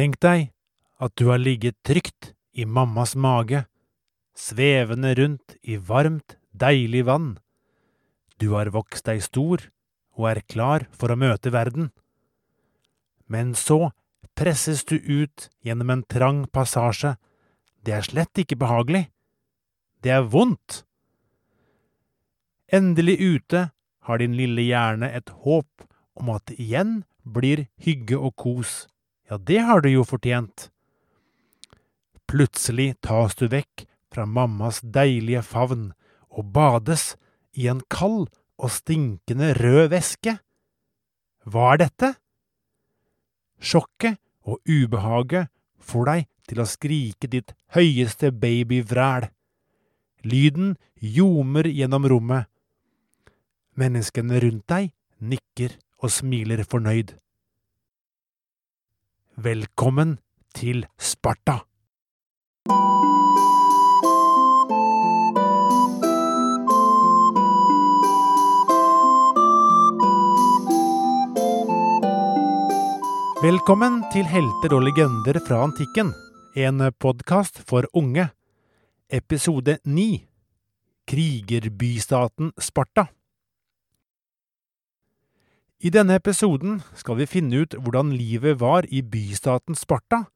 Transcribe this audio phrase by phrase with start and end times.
[0.00, 0.46] Tenk deg
[1.04, 3.66] at du har ligget trygt i mammas mage,
[4.32, 7.34] svevende rundt i varmt, deilig vann.
[8.40, 9.66] Du har vokst deg stor
[10.16, 11.90] og er klar for å møte verden.
[13.28, 13.90] Men så
[14.32, 17.18] presses du ut gjennom en trang passasje.
[17.84, 19.10] Det er slett ikke behagelig.
[20.00, 20.86] Det er vondt.
[22.72, 23.66] Endelig ute
[24.08, 25.84] har din lille hjerne et håp
[26.16, 28.86] om at det igjen blir hygge og kos.
[29.30, 30.68] Ja, det har du jo fortjent.
[32.26, 35.92] Plutselig tas du vekk fra mammas deilige favn
[36.30, 37.14] og bades
[37.54, 38.26] i en kald
[38.58, 40.34] og stinkende rød væske.
[41.46, 42.10] Hva er dette?
[43.62, 49.30] Sjokket og ubehaget får deg til å skrike ditt høyeste babyvræl.
[50.26, 52.50] Lyden ljomer gjennom rommet.
[53.78, 54.90] Menneskene rundt deg
[55.22, 57.14] nikker og smiler fornøyd.
[59.40, 60.18] Velkommen
[60.54, 61.54] til Sparta!
[73.40, 76.12] Velkommen til Helter og legender fra antikken,
[76.56, 78.28] en podkast for unge.
[79.08, 80.26] Episode 9
[81.08, 83.08] Krigerbystaten Sparta.
[85.80, 90.26] I denne episoden skal vi finne ut hvordan livet var i bystaten Sparta,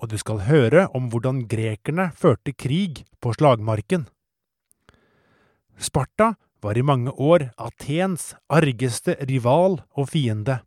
[0.00, 4.06] og du skal høre om hvordan grekerne førte krig på slagmarken.
[5.76, 6.30] Sparta
[6.64, 10.62] var i mange år Atens argeste rival og fiende.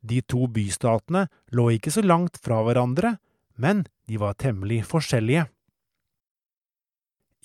[0.00, 3.18] De to bystatene lå ikke så langt fra hverandre,
[3.60, 5.44] men de var temmelig forskjellige.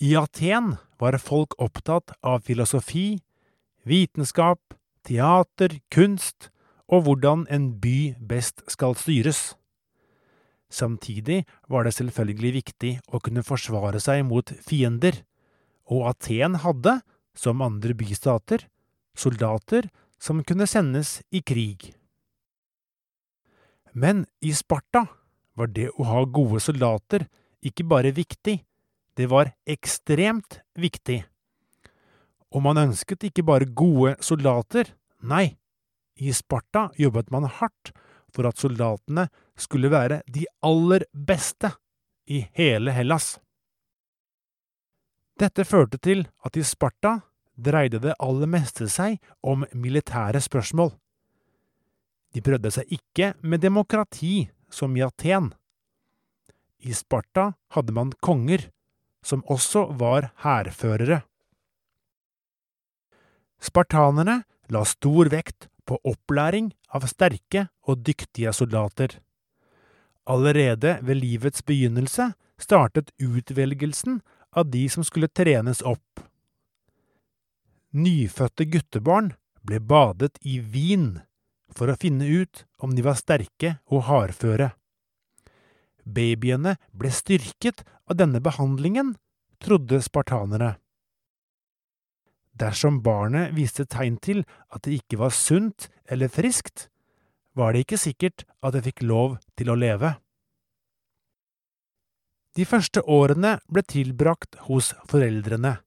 [0.00, 3.20] I Aten var folk opptatt av filosofi,
[3.84, 4.60] vitenskap,
[5.06, 6.50] teater, kunst
[6.88, 9.54] og hvordan en by best skal styres.
[10.70, 15.22] Samtidig var det selvfølgelig viktig å kunne forsvare seg mot fiender,
[15.86, 16.98] og Aten hadde,
[17.34, 18.66] som andre bystater,
[19.14, 21.92] soldater som kunne sendes i krig.
[23.94, 25.04] Men i Sparta
[25.54, 27.28] var det å ha gode soldater
[27.64, 28.58] ikke bare viktig,
[29.14, 31.22] det var ekstremt viktig.
[32.54, 34.92] Og man ønsket ikke bare gode soldater,
[35.26, 35.56] nei,
[36.14, 37.90] i Sparta jobbet man hardt
[38.34, 39.26] for at soldatene
[39.58, 41.72] skulle være de aller beste
[42.30, 43.34] i hele Hellas.
[45.38, 47.16] Dette førte til at i Sparta
[47.54, 50.92] dreide det aller meste seg om militære spørsmål.
[52.34, 55.52] De prøvde seg ikke med demokrati som i Aten.
[56.82, 58.70] I Sparta hadde man konger,
[59.24, 61.22] som også var hærførere.
[63.64, 69.18] Spartanerne la stor vekt på opplæring av sterke og dyktige soldater.
[70.28, 74.20] Allerede ved livets begynnelse startet utvelgelsen
[74.56, 76.22] av de som skulle trenes opp.
[77.94, 79.32] Nyfødte guttebarn
[79.64, 81.20] ble badet i vin
[81.74, 84.72] for å finne ut om de var sterke og hardføre.
[86.04, 89.14] Babyene ble styrket av denne behandlingen,
[89.62, 90.74] trodde spartanere.
[92.54, 96.88] Dersom barnet viste tegn til at det ikke var sunt eller friskt,
[97.54, 100.14] var det ikke sikkert at det fikk lov til å leve.
[102.54, 105.78] De første årene ble tilbrakt hos foreldrene,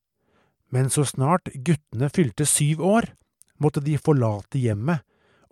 [0.75, 3.07] men så snart guttene fylte syv år,
[3.57, 5.05] måtte de forlate hjemmet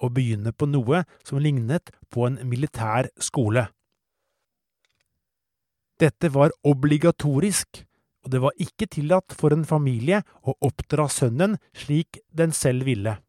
[0.04, 3.70] og begynne på noe som lignet på en militær skole.
[5.96, 7.86] Dette var obligatorisk,
[8.26, 13.20] og det var ikke tillatt for en familie å oppdra sønnen slik den selv ville.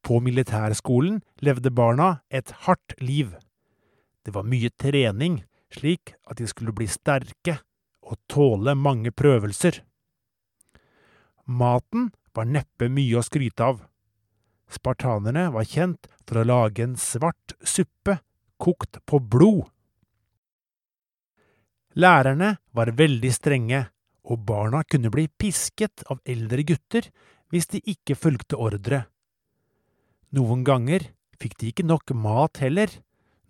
[0.00, 3.34] På militærskolen levde barna et hardt liv.
[4.22, 5.42] Det var mye trening,
[5.74, 7.58] slik at de skulle bli sterke
[8.06, 9.82] og tåle mange prøvelser.
[11.50, 13.82] Maten var neppe mye å skryte av.
[14.70, 18.20] Spartanerne var kjent for å lage en svart suppe
[18.62, 19.66] kokt på blod.
[21.98, 23.86] Lærerne var veldig strenge,
[24.22, 27.08] og barna kunne bli pisket av eldre gutter
[27.50, 29.04] hvis de ikke fulgte ordre.
[30.36, 31.08] Noen ganger
[31.40, 32.90] fikk de ikke nok mat heller,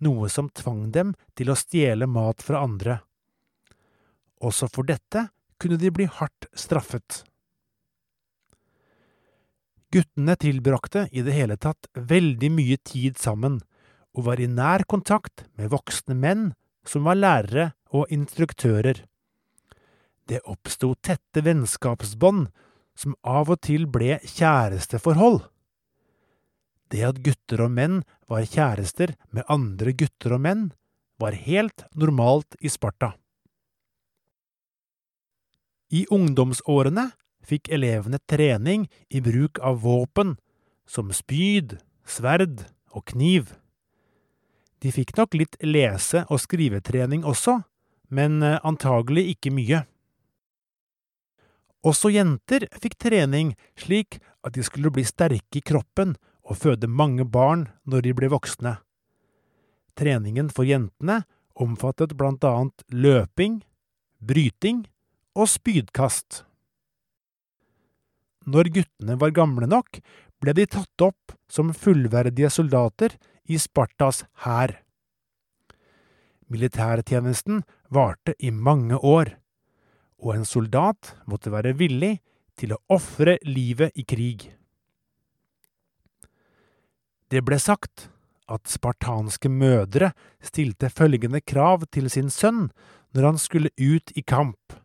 [0.01, 3.01] noe som tvang dem til å stjele mat fra andre.
[4.41, 5.27] Også for dette
[5.61, 7.21] kunne de bli hardt straffet.
[9.91, 13.59] Guttene tilbrakte i det hele tatt veldig mye tid sammen,
[14.17, 16.49] og var i nær kontakt med voksne menn
[16.87, 19.03] som var lærere og instruktører.
[20.27, 22.49] Det oppsto tette vennskapsbånd
[22.97, 25.41] som av og til ble kjæresteforhold.
[26.91, 30.69] Det at gutter og menn var kjærester med andre gutter og menn,
[31.21, 33.13] var helt normalt i Sparta.
[35.91, 37.11] I ungdomsårene
[37.45, 40.37] fikk elevene trening i bruk av våpen
[40.87, 41.77] som spyd,
[42.07, 43.51] sverd og kniv.
[44.81, 47.61] De fikk nok litt lese- og skrivetrening også,
[48.09, 49.83] men eh, antagelig ikke mye.
[51.85, 57.25] Også jenter fikk trening slik at de skulle bli sterke i kroppen og føde mange
[57.25, 58.77] barn når de ble voksne.
[59.97, 61.23] Treningen for jentene
[61.61, 63.61] omfattet blant annet løping,
[64.21, 64.85] bryting
[65.37, 66.43] og spydkast.
[68.49, 69.99] Når guttene var gamle nok,
[70.41, 73.15] ble de tatt opp som fullverdige soldater
[73.45, 74.79] i Spartas hær.
[76.51, 77.61] Militærtjenesten
[77.93, 79.37] varte i mange år,
[80.21, 82.17] og en soldat måtte være villig
[82.59, 84.49] til å ofre livet i krig.
[87.31, 88.09] Det ble sagt
[88.51, 90.11] at spartanske mødre
[90.43, 92.65] stilte følgende krav til sin sønn
[93.15, 94.75] når han skulle ut i kamp.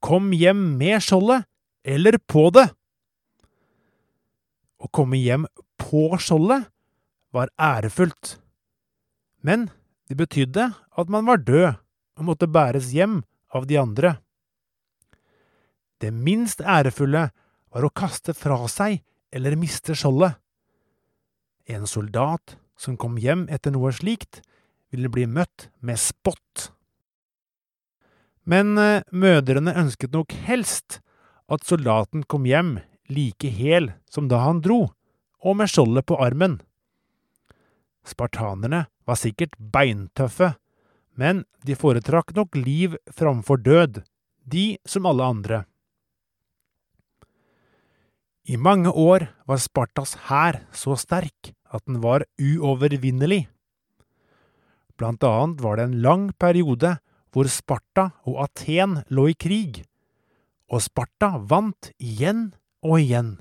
[0.00, 1.48] Kom hjem med skjoldet,
[1.84, 2.70] eller på det!
[4.80, 5.44] Å komme hjem
[5.80, 6.70] på skjoldet
[7.36, 8.38] var ærefullt,
[9.44, 9.68] men
[10.08, 11.78] det betydde at man var død
[12.18, 13.20] og måtte bæres hjem
[13.54, 14.16] av de andre.
[16.00, 17.28] Det minst ærefulle
[17.70, 20.34] var å kaste fra seg eller miste skjoldet.
[21.70, 24.40] En soldat som kom hjem etter noe slikt,
[24.90, 26.70] ville bli møtt med spott.
[28.42, 30.98] Men eh, mødrene ønsket nok helst
[31.50, 32.78] at soldaten kom hjem
[33.10, 34.88] like hel som da han dro,
[35.40, 36.58] og med skjoldet på armen.
[38.06, 40.54] Spartanerne var sikkert beintøffe,
[41.18, 44.02] men de foretrakk nok liv framfor død,
[44.44, 45.64] de som alle andre.
[48.50, 53.44] I mange år var Spartas hær så sterk at den var uovervinnelig.
[54.98, 56.96] Blant annet var det en lang periode
[57.30, 59.84] hvor Sparta og Aten lå i krig,
[60.70, 62.50] og Sparta vant igjen
[62.86, 63.34] og igjen.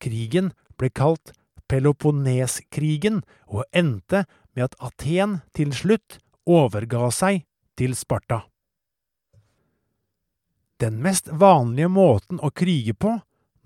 [0.00, 1.34] Krigen ble kalt
[1.70, 4.24] Peloponneskrigen og endte
[4.56, 6.18] med at Aten til slutt
[6.50, 7.44] overga seg
[7.78, 8.42] til Sparta.
[10.80, 13.18] Den mest vanlige måten å krige på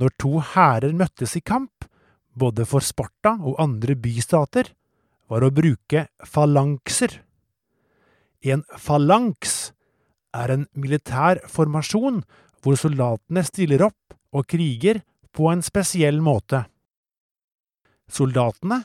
[0.03, 1.87] når to hærer møttes i kamp,
[2.35, 4.73] både for Sparta og andre bystater,
[5.31, 7.21] var å bruke falankser.
[8.45, 9.73] En falanks
[10.35, 12.25] er en militær formasjon
[12.65, 15.03] hvor soldatene stiller opp og kriger
[15.37, 16.65] på en spesiell måte.
[18.09, 18.81] Soldatene,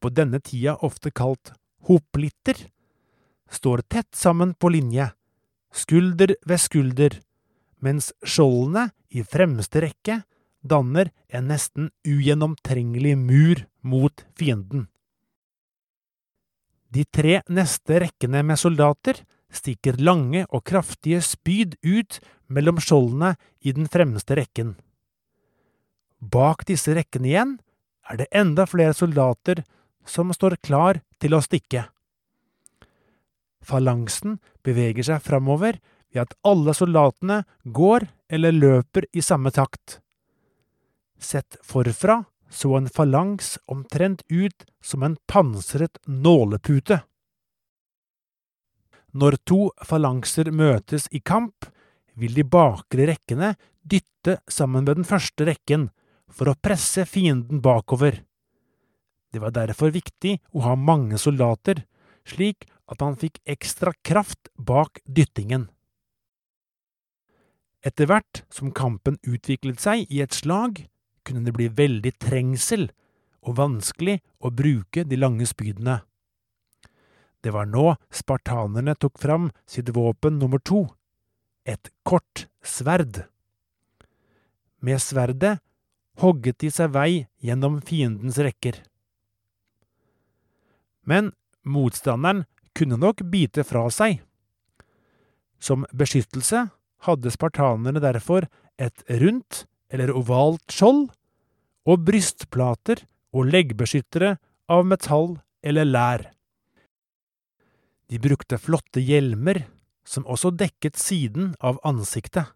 [0.00, 1.54] på denne tida ofte kalt
[1.88, 2.58] hoplitter,
[3.48, 5.08] står tett sammen på linje,
[5.72, 7.16] skulder ved skulder,
[7.80, 10.20] mens skjoldene i fremste rekke
[10.64, 14.88] danner en nesten ugjennomtrengelig mur mot fienden.
[16.94, 22.20] De tre neste rekkene med soldater stikker lange og kraftige spyd ut
[22.52, 23.34] mellom skjoldene
[23.64, 24.74] i den fremste rekken.
[26.18, 27.56] Bak disse rekkene igjen
[28.10, 29.62] er det enda flere soldater
[30.08, 31.86] som står klar til å stikke.
[33.64, 35.78] Falansen beveger seg framover
[36.12, 39.98] ved at alle soldatene går eller løper i samme takt.
[41.18, 42.22] Sett forfra
[42.54, 47.00] så en falangs omtrent ut som en pansret nålepute.
[49.14, 51.68] Når to falanser møtes i kamp,
[52.18, 55.88] vil de bakre rekkene dytte sammen med den første rekken
[56.30, 58.22] for å presse fienden bakover.
[59.30, 61.84] Det var derfor viktig å ha mange soldater,
[62.26, 65.68] slik at han fikk ekstra kraft bak dyttingen.
[67.84, 70.86] Etter hvert som kampen utviklet seg i et slag,
[71.24, 72.88] kunne det bli veldig trengsel
[73.44, 76.00] og vanskelig å bruke de lange spydene.
[77.44, 80.86] Det var nå spartanerne tok fram sitt våpen nummer to,
[81.68, 83.26] et kort sverd.
[84.80, 85.58] Med sverdet
[86.24, 88.80] hogget de seg vei gjennom fiendens rekker.
[91.04, 91.32] Men
[91.68, 94.22] motstanderen kunne nok bite fra seg.
[95.60, 96.66] Som beskyttelse
[97.04, 98.48] hadde spartanerne derfor
[98.80, 101.10] et rundt eller ovalt skjold
[101.84, 103.04] og brystplater
[103.36, 104.38] og leggbeskyttere
[104.72, 106.30] av metall eller lær.
[108.14, 109.64] De brukte flotte hjelmer
[110.06, 112.46] som også dekket siden av ansiktet.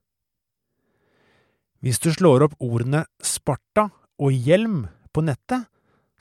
[1.82, 3.88] Hvis du slår opp ordene Sparta
[4.22, 5.64] og hjelm på nettet,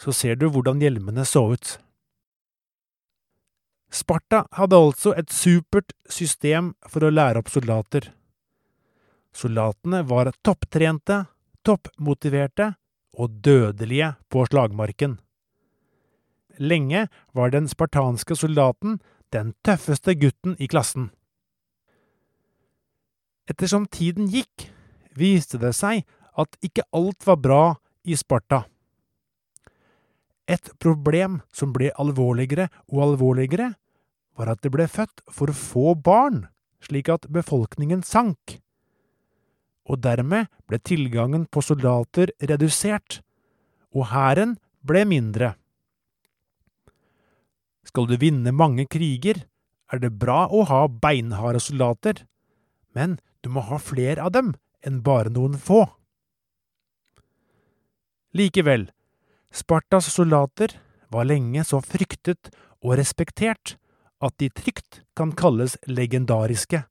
[0.01, 1.75] så ser du hvordan hjelmene så ut.
[3.93, 8.07] Sparta hadde altså et supert system for å lære opp soldater.
[9.37, 11.27] Soldatene var topptrente,
[11.61, 12.71] toppmotiverte
[13.13, 15.19] og dødelige på slagmarken.
[16.57, 17.05] Lenge
[17.37, 18.97] var den spartanske soldaten
[19.33, 21.09] den tøffeste gutten i klassen.
[23.47, 24.69] Ettersom tiden gikk,
[25.17, 26.03] viste det seg
[26.37, 27.61] at ikke alt var bra
[28.07, 28.65] i Sparta.
[30.47, 33.73] Et problem som ble alvorligere og alvorligere,
[34.37, 36.45] var at det ble født for få barn,
[36.83, 38.59] slik at befolkningen sank.
[39.87, 43.21] Og dermed ble tilgangen på soldater redusert,
[43.95, 45.55] og hæren ble mindre.
[47.87, 49.45] Skal du vinne mange kriger,
[49.87, 52.25] er det bra å ha beinharde soldater,
[52.91, 54.53] men du må ha flere av dem
[54.83, 55.85] enn bare noen få.
[58.35, 58.89] Likevel,
[59.53, 60.75] Spartas soldater
[61.13, 62.51] var lenge så fryktet
[62.83, 63.77] og respektert
[64.21, 66.83] at de trygt kan kalles legendariske.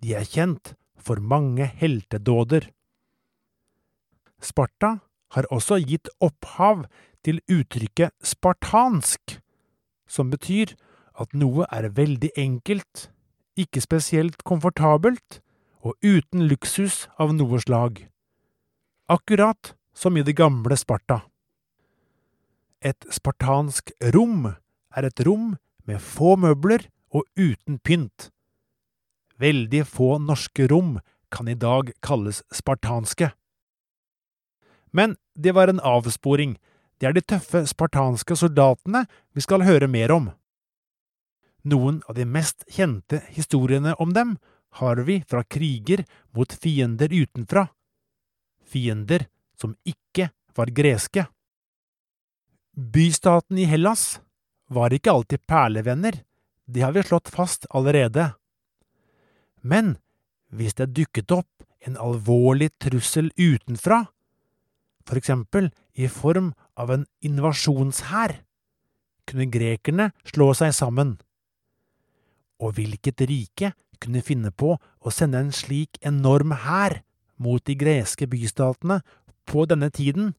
[0.00, 2.68] De er kjent for mange heltedåder.
[4.40, 4.98] Sparta
[5.34, 6.86] har også gitt opphav
[7.26, 9.40] til uttrykket spartansk,
[10.06, 10.74] som betyr
[11.20, 13.08] at noe er veldig enkelt,
[13.56, 15.40] ikke spesielt komfortabelt
[15.80, 18.06] og uten luksus av noe slag.
[19.08, 21.22] Akkurat som i det gamle Sparta.
[22.84, 25.54] Et spartansk rom er et rom
[25.88, 28.30] med få møbler og uten pynt.
[29.40, 30.98] Veldig få norske rom
[31.32, 33.30] kan i dag kalles spartanske.
[34.92, 36.56] Men det var en avsporing.
[36.96, 39.04] Det er de tøffe spartanske soldatene
[39.36, 40.30] vi skal høre mer om.
[41.66, 44.36] Noen av de mest kjente historiene om dem
[44.78, 46.04] har vi fra kriger
[46.36, 47.66] mot fiender utenfra,
[48.64, 49.26] fiender
[49.58, 51.26] som ikke var greske.
[52.76, 54.20] Bystaten i Hellas
[54.68, 56.22] var ikke alltid perlevenner,
[56.66, 58.32] det har vi slått fast allerede.
[59.62, 59.96] Men
[60.50, 64.04] hvis det dukket opp en alvorlig trussel utenfra,
[65.06, 68.40] for eksempel i form av en invasjonshær,
[69.26, 71.16] kunne grekerne slå seg sammen.
[72.62, 77.00] Og hvilket rike kunne finne på å sende en slik enorm hær
[77.42, 79.00] mot de greske bystatene
[79.48, 80.34] på denne tiden,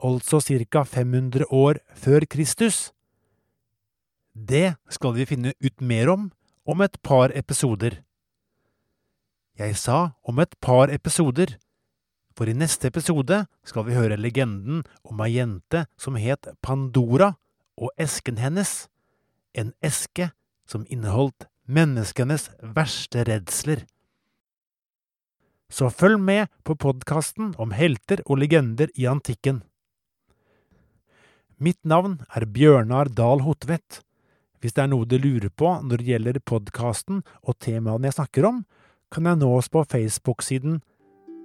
[0.00, 2.92] altså ca 500 år før Kristus?
[4.34, 6.30] Det skal vi finne ut mer om
[6.64, 8.02] om et par episoder.
[9.58, 11.58] Jeg sa om et par episoder,
[12.36, 17.34] for i neste episode skal vi høre legenden om ei jente som het Pandora,
[17.80, 18.90] og esken hennes,
[19.56, 20.30] en eske
[20.68, 23.86] som inneholdt menneskenes verste redsler.
[25.70, 29.62] Så følg med på podkasten om helter og legender i antikken.
[31.60, 34.00] Mitt navn er Bjørnar Dahl Hotvedt.
[34.60, 38.48] Hvis det er noe du lurer på når det gjelder podkasten og temaene jeg snakker
[38.48, 38.62] om,
[39.10, 40.80] kan jeg nå oss på Facebook-siden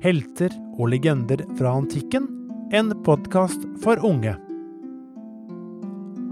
[0.06, 2.28] Helter og legender fra antikken,
[2.78, 4.36] en podkast for unge.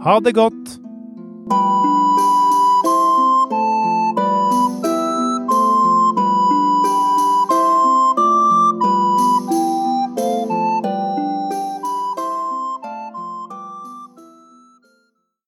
[0.06, 0.76] Ha det godt!